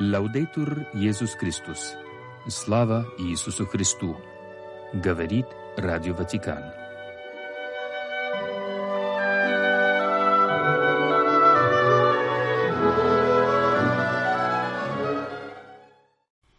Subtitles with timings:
[0.00, 1.96] Лаудейтур Иисус Христос.
[2.46, 4.16] Слава Иисусу Христу.
[4.94, 5.46] Говорит
[5.76, 6.62] Радио Ватикан.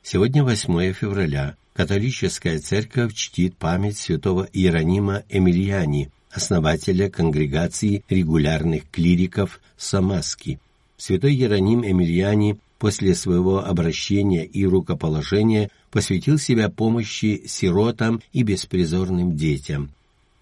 [0.03, 1.55] Сегодня 8 февраля.
[1.71, 10.59] Католическая церковь чтит память святого Иеронима Эмильяни, основателя конгрегации регулярных клириков Самаски.
[10.97, 19.91] Святой Иероним Эмильяни после своего обращения и рукоположения посвятил себя помощи сиротам и беспризорным детям.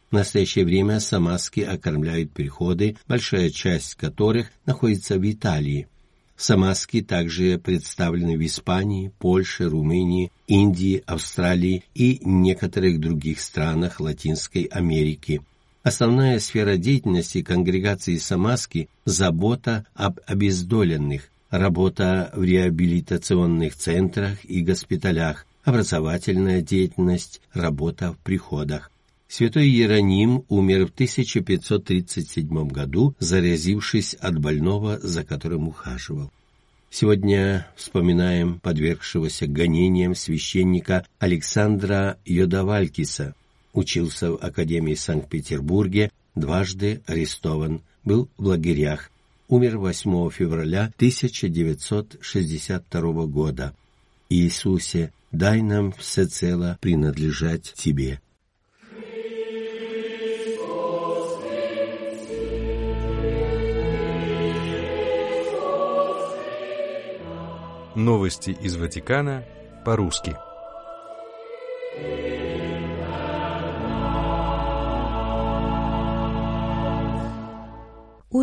[0.09, 5.87] В настоящее время самаски окормляют переходы, большая часть которых находится в Италии.
[6.37, 15.41] Самаски также представлены в Испании, Польше, Румынии, Индии, Австралии и некоторых других странах Латинской Америки.
[15.81, 26.61] Основная сфера деятельности конгрегации Самаски– забота об обездоленных, работа в реабилитационных центрах и госпиталях, образовательная
[26.61, 28.91] деятельность, работа в приходах.
[29.27, 36.31] Святой Иероним умер в 1537 году, заразившись от больного, за которым ухаживал.
[36.89, 43.35] Сегодня вспоминаем подвергшегося гонениям священника Александра Йодавалькиса.
[43.73, 49.11] Учился в Академии Санкт-Петербурге, дважды арестован, был в лагерях,
[49.47, 53.73] умер 8 февраля 1962 года.
[54.29, 58.19] Иисусе, дай нам всецело принадлежать Тебе.
[67.95, 69.43] Новости из Ватикана
[69.83, 70.37] по-русски.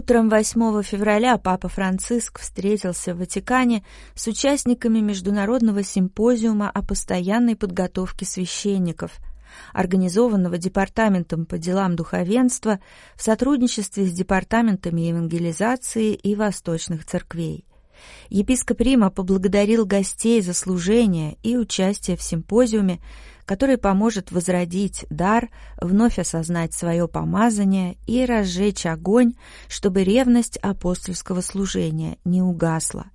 [0.04, 8.26] Утром 8 февраля Папа Франциск встретился в Ватикане с участниками Международного симпозиума о постоянной подготовке
[8.26, 9.12] священников,
[9.72, 12.80] организованного Департаментом по делам духовенства
[13.16, 17.64] в сотрудничестве с Департаментами евангелизации и восточных церквей.
[18.28, 23.00] Епископ Рима поблагодарил гостей за служение и участие в симпозиуме,
[23.46, 25.50] который поможет возродить дар,
[25.80, 29.34] вновь осознать свое помазание и разжечь огонь,
[29.68, 33.06] чтобы ревность апостольского служения не угасла.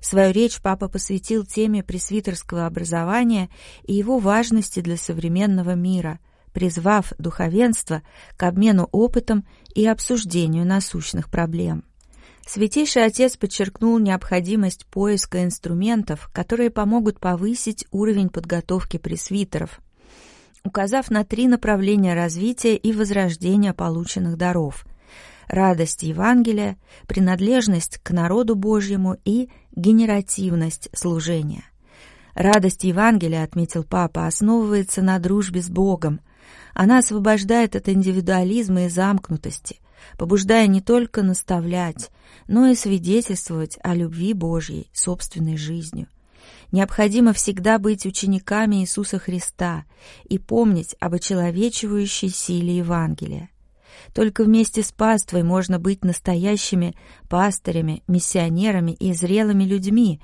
[0.00, 3.50] Свою речь папа посвятил теме пресвитерского образования
[3.84, 6.18] и его важности для современного мира,
[6.52, 8.02] призвав духовенство
[8.36, 11.84] к обмену опытом и обсуждению насущных проблем.
[12.46, 19.80] Святейший Отец подчеркнул необходимость поиска инструментов, которые помогут повысить уровень подготовки пресвитеров,
[20.64, 24.86] указав на три направления развития и возрождения полученных даров–
[25.48, 31.64] радость Евангелия, принадлежность к народу Божьему и генеративность служения.
[32.34, 36.20] Радость Евангелия, отметил Папа, основывается на дружбе с Богом.
[36.74, 39.80] Она освобождает от индивидуализма и замкнутости,
[40.18, 42.10] побуждая не только наставлять,
[42.48, 46.08] но и свидетельствовать о любви Божьей собственной жизнью.
[46.72, 49.84] Необходимо всегда быть учениками Иисуса Христа
[50.24, 53.50] и помнить об очеловечивающей силе Евангелия.
[54.14, 56.94] Только вместе с паствой можно быть настоящими
[57.28, 60.20] пастырями, миссионерами и зрелыми людьми,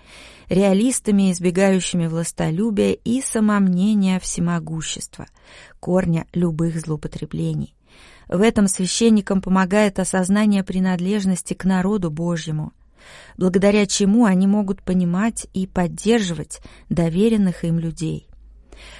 [0.48, 5.26] реалистами, избегающими властолюбия и самомнения всемогущества,
[5.80, 7.74] корня любых злоупотреблений.
[8.28, 12.72] В этом священникам помогает осознание принадлежности к народу Божьему,
[13.36, 18.28] благодаря чему они могут понимать и поддерживать доверенных им людей.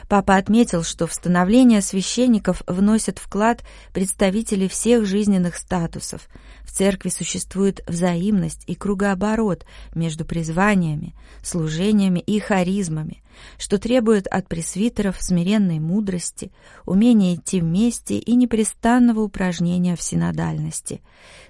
[0.09, 6.29] Папа отметил, что в становление священников вносят вклад представители всех жизненных статусов.
[6.65, 13.23] В церкви существует взаимность и кругооборот между призваниями, служениями и харизмами,
[13.59, 16.53] что требует от пресвитеров смиренной мудрости,
[16.85, 21.03] умения идти вместе и непрестанного упражнения в синодальности.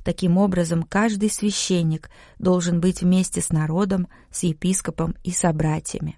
[0.05, 6.17] Таким образом, каждый священник должен быть вместе с народом, с епископом и собратьями.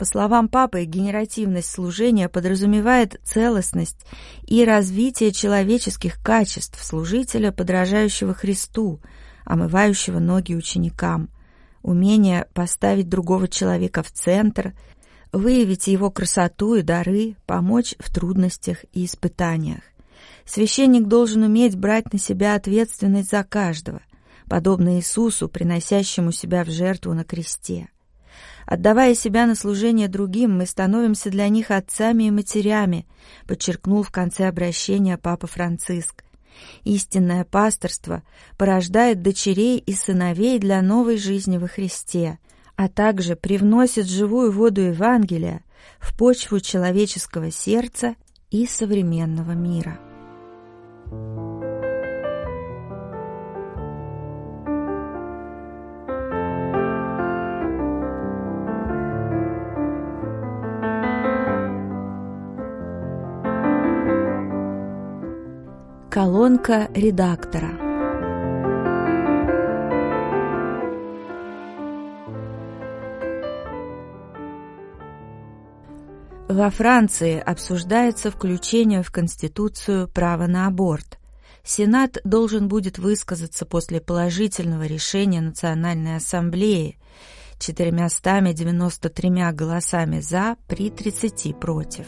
[0.00, 3.98] По словам папы, генеративность служения подразумевает целостность
[4.46, 8.98] и развитие человеческих качеств служителя, подражающего Христу,
[9.44, 11.28] омывающего ноги ученикам,
[11.82, 14.72] умение поставить другого человека в центр,
[15.32, 19.82] выявить его красоту и дары, помочь в трудностях и испытаниях.
[20.46, 24.00] Священник должен уметь брать на себя ответственность за каждого,
[24.48, 27.90] подобно Иисусу, приносящему себя в жертву на кресте.
[28.70, 33.04] Отдавая себя на служение другим, мы становимся для них отцами и матерями,
[33.48, 36.22] подчеркнул в конце обращения Папа Франциск.
[36.84, 38.22] Истинное пасторство
[38.56, 42.38] порождает дочерей и сыновей для новой жизни во Христе,
[42.76, 45.64] а также привносит живую воду Евангелия
[45.98, 48.14] в почву человеческого сердца
[48.52, 49.98] и современного мира.
[66.10, 67.70] Колонка редактора
[76.48, 81.20] Во Франции обсуждается включение в Конституцию права на аборт.
[81.62, 86.98] Сенат должен будет высказаться после положительного решения Национальной Ассамблеи
[87.60, 92.06] 493 голосами «за» при 30 «против».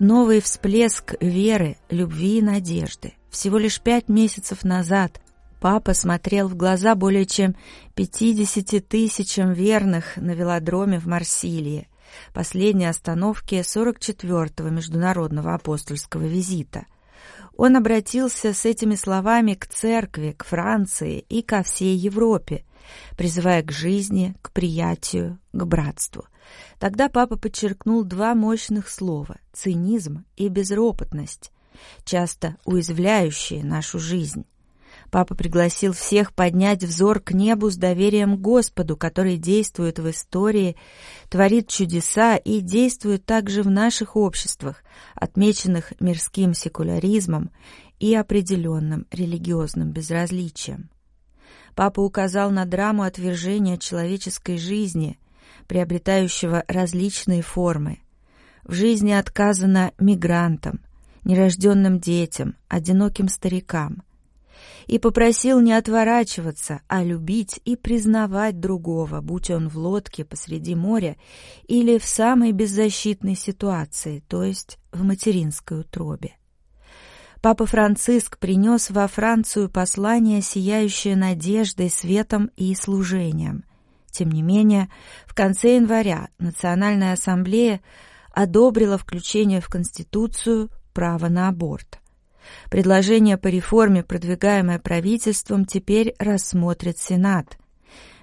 [0.00, 3.12] Новый всплеск веры, любви и надежды.
[3.28, 5.20] Всего лишь пять месяцев назад
[5.60, 7.54] папа смотрел в глаза более чем
[7.96, 11.86] 50 тысячам верных на велодроме в Марсилии,
[12.32, 16.86] последней остановке 44-го международного апостольского визита.
[17.58, 22.64] Он обратился с этими словами к церкви, к Франции и ко всей Европе,
[23.18, 26.24] призывая к жизни, к приятию, к братству–
[26.78, 31.52] Тогда папа подчеркнул два мощных слова– цинизм и безропотность,
[32.04, 34.44] часто уязвляющие нашу жизнь.
[35.10, 40.76] Папа пригласил всех поднять взор к небу с доверием Господу, который действует в истории,
[41.28, 44.82] творит чудеса и действует также в наших обществах,
[45.14, 47.50] отмеченных мирским секуляризмом
[47.98, 50.90] и определенным религиозным безразличием.
[51.74, 55.18] Папа указал на драму отвержения человеческой жизни–
[55.70, 58.00] приобретающего различные формы.
[58.64, 60.80] В жизни отказано мигрантам,
[61.22, 64.02] нерожденным детям, одиноким старикам.
[64.88, 71.16] И попросил не отворачиваться, а любить и признавать другого, будь он в лодке посреди моря
[71.68, 76.32] или в самой беззащитной ситуации, то есть в материнской утробе.
[77.40, 83.62] Папа Франциск принес во Францию послание, сияющее надеждой, светом и служением.
[84.10, 84.88] Тем не менее,
[85.26, 87.80] в конце января Национальная ассамблея
[88.32, 92.00] одобрила включение в Конституцию права на аборт.
[92.70, 97.58] Предложение по реформе, продвигаемое правительством, теперь рассмотрит Сенат.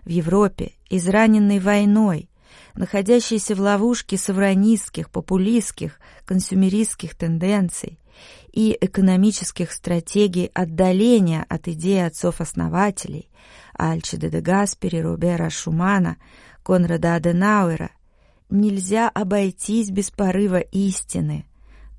[0.03, 2.29] В Европе, израненной войной,
[2.77, 7.99] находящейся в ловушке савранистских, популистских, консюмеристских тенденций
[8.51, 13.29] и экономических стратегий отдаления от идеи отцов-основателей,
[13.77, 16.17] Альчиде де Гаспери, Робера Шумана,
[16.63, 17.91] Конрада Аденауэра,
[18.49, 21.45] нельзя обойтись без порыва истины,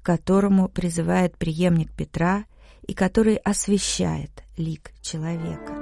[0.01, 2.45] к которому призывает преемник Петра
[2.83, 5.78] и который освещает лик человека.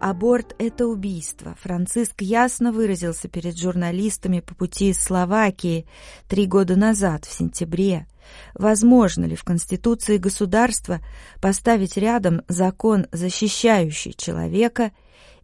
[0.00, 1.56] Аборт– это убийство.
[1.60, 5.86] Франциск ясно выразился перед журналистами по пути из Словакии
[6.28, 8.06] три года назад, в сентябре,
[8.54, 11.00] Возможно ли в Конституции государства
[11.40, 14.92] поставить рядом закон, защищающий человека,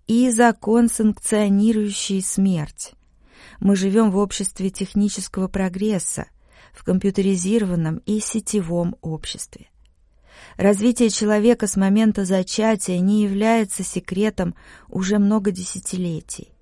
[0.06, 2.93] и закон, санкционирующий смерть?
[3.61, 6.27] Мы живем в обществе технического прогресса,
[6.73, 9.69] в компьютеризированном и сетевом обществе.
[10.56, 14.55] Развитие человека с момента зачатия не является секретом
[14.89, 16.55] уже много десятилетий.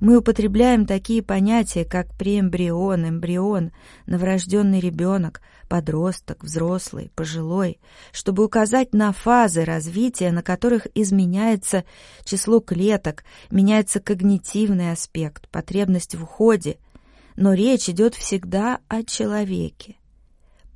[0.00, 3.70] Мы употребляем такие понятия, как преэмбрион, эмбрион,
[4.06, 7.78] новорожденный ребенок, подросток, взрослый, пожилой,
[8.10, 11.84] чтобы указать на фазы развития, на которых изменяется
[12.24, 16.78] число клеток, меняется когнитивный аспект, потребность в уходе.
[17.36, 19.99] Но речь идет всегда о человеке.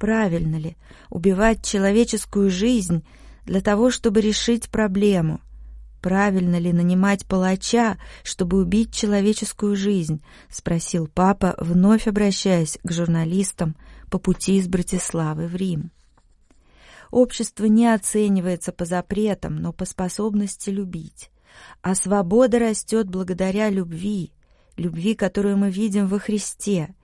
[0.04, 0.76] Правильно ли
[1.08, 3.02] убивать человеческую жизнь
[3.46, 5.40] для того, чтобы решить проблему–
[6.02, 13.76] правильно ли нанимать палача, чтобы убить человеческую жизнь?»— спросил папа, вновь обращаясь к журналистам
[14.11, 15.90] по пути из Братиславы в Рим.
[17.11, 21.30] Общество не оценивается по запретам, но по способности любить.
[21.80, 24.34] А свобода растет благодаря любви,
[24.76, 26.94] любви, которую мы видим во Христе,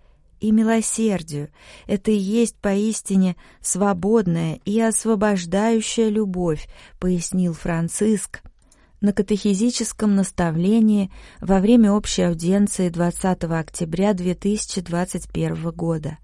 [0.40, 1.50] и милосердию.
[1.86, 6.68] Это и есть поистине свободная и освобождающая любовь,
[6.98, 8.42] пояснил Франциск,
[9.00, 16.18] на катехизическом наставлении во время общей аудиенции 20 октября 2021 года.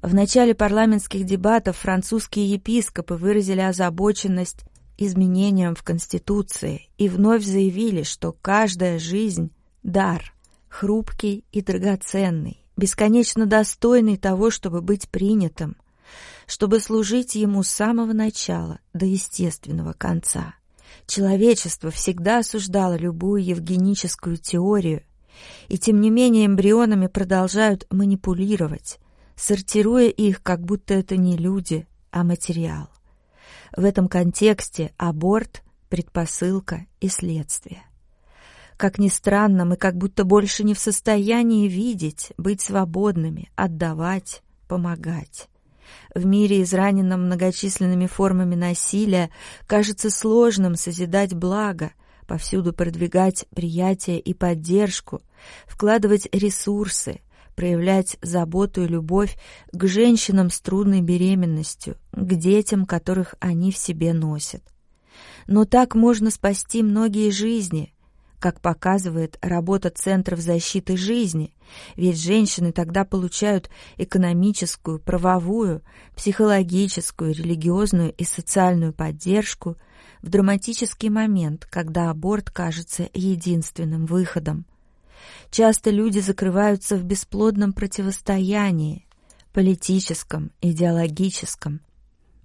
[0.00, 4.64] В начале парламентских дебатов французские епископы выразили озабоченность
[4.98, 10.34] изменением в Конституции и вновь заявили, что каждая жизнь– дар,
[10.68, 15.76] хрупкий и драгоценный, бесконечно достойный того, чтобы быть принятым.
[16.46, 20.56] чтобы служить ему с самого начала до естественного конца.
[21.06, 25.02] Человечество всегда осуждало любую евгеническую теорию,
[25.68, 28.98] и тем не менее эмбрионами продолжают манипулировать,
[29.36, 32.90] сортируя их, как будто это не люди, а материал.
[33.74, 37.82] В этом контексте аборт– предпосылка и следствие.
[38.76, 45.48] Как ни странно, мы как будто больше не в состоянии видеть, быть свободными, отдавать, помогать.
[46.14, 49.30] В мире, израненном многочисленными формами насилия,
[49.66, 51.92] кажется сложным созидать благо,
[52.26, 55.20] повсюду продвигать приятие и поддержку,
[55.66, 57.20] вкладывать ресурсы,
[57.54, 59.36] проявлять заботу и любовь
[59.72, 64.62] к женщинам с трудной беременностью, к детям, которых они в себе носят.
[65.46, 67.92] Но так можно спасти многие жизни,
[68.42, 71.54] как показывает работа Центров защиты жизни,
[71.94, 75.82] ведь женщины тогда получают экономическую, правовую,
[76.16, 79.76] психологическую, религиозную и социальную поддержку
[80.22, 84.66] в драматический момент, когда аборт кажется единственным выходом.
[85.52, 89.06] Часто люди закрываются в бесплодном противостоянии,
[89.52, 91.80] политическом, идеологическом.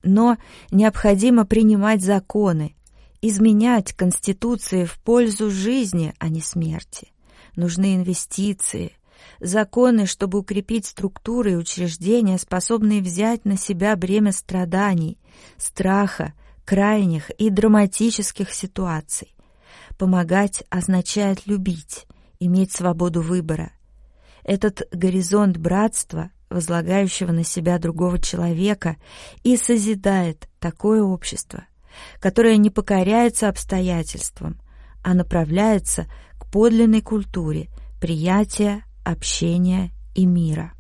[0.04, 0.38] Но
[0.70, 2.76] необходимо принимать законы,
[3.22, 7.12] изменять Конституции в пользу жизни, а не смерти.
[7.56, 8.94] Нужны инвестиции,
[9.40, 15.18] законы, чтобы укрепить структуры и учреждения, способные взять на себя бремя страданий,
[15.58, 16.34] страха,
[16.66, 19.34] крайних и драматических ситуаций.
[19.98, 22.06] Помогать означает любить,
[22.40, 23.72] иметь свободу выбора.
[24.44, 28.98] Этот горизонт братства, возлагающего на себя другого человека,
[29.44, 31.66] и созидает такое общество–
[32.20, 34.60] которая не покоряется обстоятельствам,
[35.04, 40.74] а направляется к подлинной культуре приятия, общения и мира.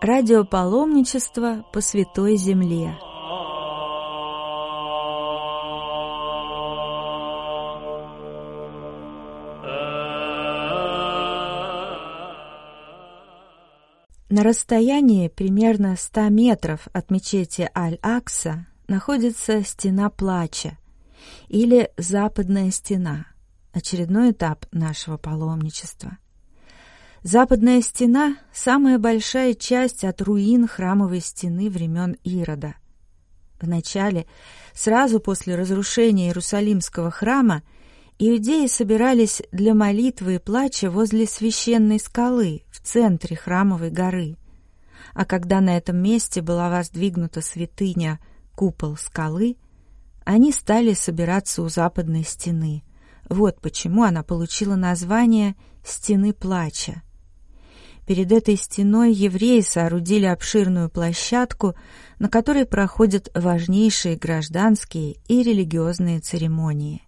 [0.00, 2.96] Радиопаломничество по Святой Земле–
[14.28, 20.78] На расстоянии примерно 100 метров от мечети Аль-Акса находится стена плача
[21.46, 23.26] или западная стена,
[23.72, 26.18] очередной этап нашего паломничества.
[27.22, 32.74] Западная стена– самая большая часть от руин храмовой стены времен Ирода.
[33.60, 34.26] Вначале,
[34.74, 37.62] сразу после разрушения Иерусалимского храма,
[38.18, 44.36] Иудеи собирались для молитвы и плача возле священной скалы в центре храмовой горы.
[45.12, 48.18] А когда на этом месте была воздвигнута святыня,
[48.54, 49.58] купол скалы,
[50.24, 52.84] они стали собираться у западной стены.
[53.28, 55.54] Вот почему она получила название
[55.84, 57.02] «Стены плача».
[58.06, 61.74] Перед этой стеной евреи соорудили обширную площадку,
[62.18, 67.05] на которой проходят важнейшие гражданские и религиозные церемонии.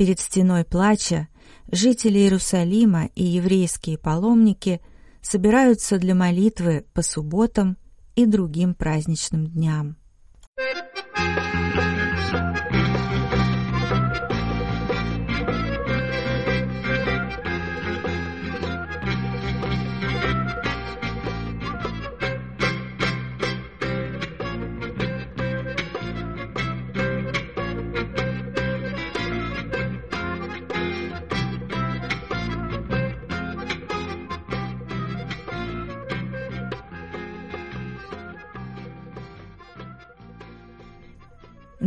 [0.00, 1.28] Перед стеной плача
[1.70, 4.80] жители Иерусалима и еврейские паломники
[5.20, 7.76] собираются для молитвы по субботам
[8.16, 9.98] и другим праздничным дням.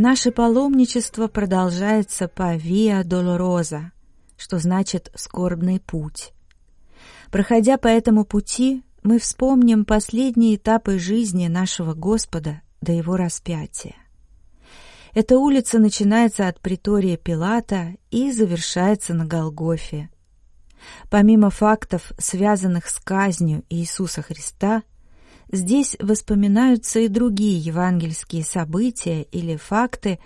[0.05, 3.93] Наше паломничество продолжается по Виа Долороза,
[4.35, 6.33] что значит «скорбный путь».
[7.31, 13.95] Проходя по этому пути, мы вспомним последние этапы жизни нашего Господа до Его распятия.
[15.13, 20.09] Эта улица начинается от притория Пилата и завершается на Голгофе.
[21.09, 24.83] Помимо фактов, связанных с казнью Иисуса Христа,
[25.51, 30.19] Здесь воспоминаются и другие евангельские события или факты,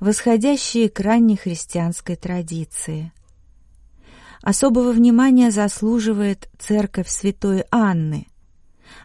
[0.00, 3.12] восходящие к ранней христианской традиции.
[4.42, 8.26] Особого внимания заслуживает церковь святой Анны.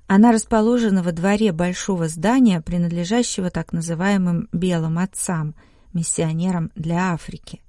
[0.07, 5.55] Она расположена во дворе большого здания, принадлежащего так называемым «белым отцам»,
[5.93, 7.61] миссионерам для Африки.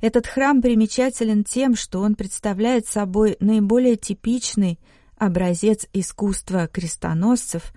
[0.00, 4.78] Этот храм примечателен тем, что он представляет собой наиболее типичный
[5.18, 7.72] образец искусства крестоносцев,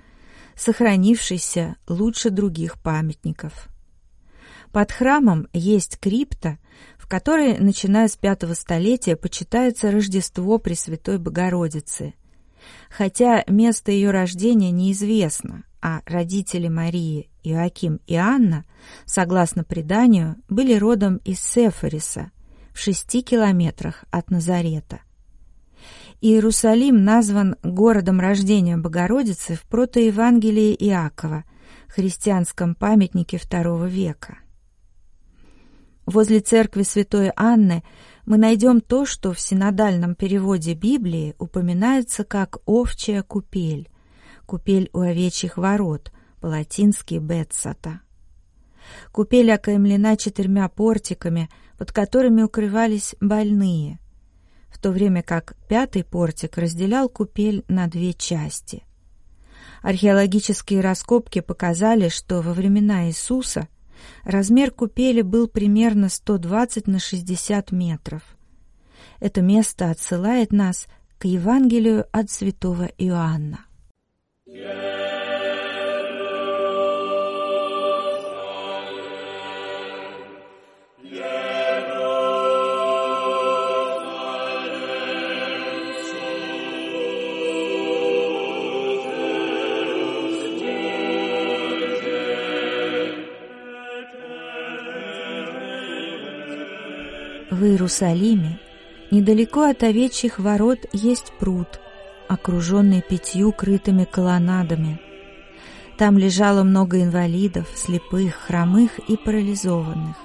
[0.55, 3.69] сохранившийся лучше других памятников.
[4.71, 6.59] Под храмом есть крипта,
[6.97, 12.13] в которой, начиная с пятого столетия, почитается Рождество Пресвятой Богородицы.
[12.89, 18.65] Хотя место ее рождения неизвестно, а родители Марии, Иоаким и Анна,
[19.05, 22.31] согласно преданию, были родом из Сефариса,
[22.73, 24.99] в шести километрах от Назарета.
[26.21, 31.45] Иерусалим назван городом рождения Богородицы в протоевангелии Иакова,
[31.87, 34.39] христианском памятнике II века.
[36.05, 37.85] Возле церкви святой Анны
[38.25, 43.87] мы найдем то, что в синодальном переводе Библии упоминается как «овчая купель»,
[44.45, 46.11] купель у овечьих ворот,
[46.41, 48.01] по-латински «бетсата».
[49.13, 53.99] Купель окаймлена четырьмя портиками, под которыми укрывались больные–
[54.69, 58.83] в то время как пятый портик разделял купель на две части.
[59.81, 63.67] Археологические раскопки показали, что во времена Иисуса
[64.23, 68.21] размер купели был примерно 120 на 60 метров.
[69.19, 73.65] Это место отсылает нас к Евангелию от святого Иоанна.
[74.47, 74.88] Yeah.
[97.51, 98.59] В Иерусалиме,
[99.11, 101.79] недалеко от овечьих ворот, есть пруд,
[102.27, 105.01] окруженный пятью крытыми колоннадами.
[105.97, 110.15] Там лежало много инвалидов, слепых, хромых и парализованных.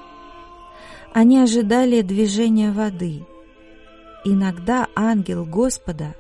[1.13, 3.25] Они ожидали движения воды.
[4.25, 6.15] Иногда ангел Господа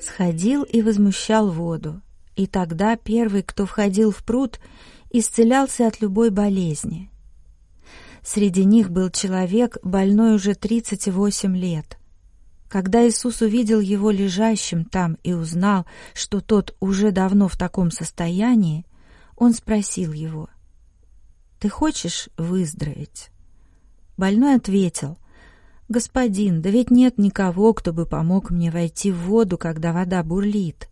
[0.00, 2.00] сходил и возмущал воду,
[2.36, 4.60] и тогда первый, кто входил в пруд,
[5.10, 7.10] исцелялся от любой болезни.
[8.24, 11.98] Среди них был человек, больной уже 38 лет.
[12.70, 15.84] Когда Иисус увидел его лежащим там и узнал,
[16.14, 18.86] что тот уже давно в таком состоянии,
[19.36, 20.48] он спросил его,
[21.60, 23.28] «Ты хочешь выздороветь?»
[24.16, 25.18] Больной ответил,
[25.90, 30.88] «Господин, да ведь нет никого, кто бы помог мне войти в воду, когда вода бурлит.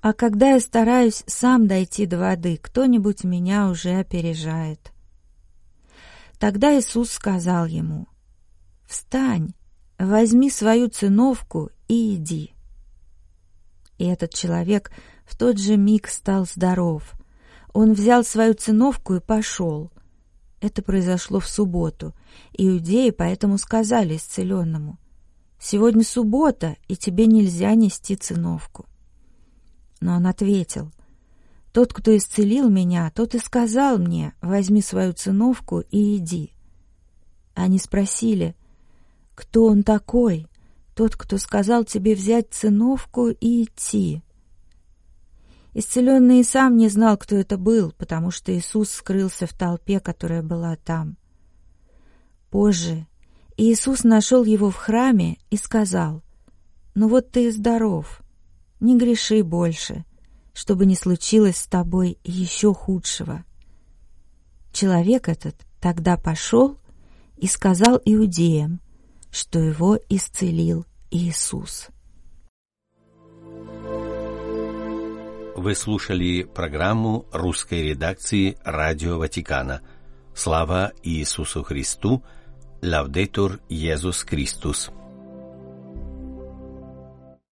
[0.00, 4.91] А когда я стараюсь сам дойти до воды, кто-нибудь меня уже опережает».
[6.42, 8.08] Тогда Иисус сказал ему,
[8.84, 9.54] «Встань,
[9.96, 12.52] возьми свою циновку и иди».
[13.96, 14.90] И этот человек
[15.24, 17.12] в тот же миг стал здоров.
[17.72, 19.92] Он взял свою циновку и пошел.
[20.60, 22.12] Это произошло в субботу.
[22.54, 24.98] Иудеи поэтому сказали исцеленному,
[25.60, 28.86] «Сегодня суббота, и тебе нельзя нести циновку».
[30.00, 30.90] Но он ответил,
[31.72, 36.52] тот, кто исцелил меня, тот и сказал мне, возьми свою циновку и иди.
[37.54, 38.54] Они спросили,
[39.34, 40.46] кто он такой,
[40.94, 44.22] тот, кто сказал тебе взять циновку и идти.
[45.74, 50.42] Исцеленный и сам не знал, кто это был, потому что Иисус скрылся в толпе, которая
[50.42, 51.16] была там.
[52.50, 53.06] Позже
[53.56, 56.22] Иисус нашел его в храме и сказал,
[56.94, 58.20] «Ну вот ты и здоров,
[58.80, 60.04] не греши больше,
[60.52, 63.44] чтобы не случилось с тобой еще худшего.
[64.72, 66.78] Человек этот тогда пошел
[67.36, 68.80] и сказал иудеям,
[69.30, 71.88] что его исцелил Иисус.
[75.54, 79.82] Вы слушали программу русской редакции Радио Ватикана.
[80.34, 82.22] Слава Иисусу Христу!
[82.80, 84.90] Лавдетур Иисус Христос!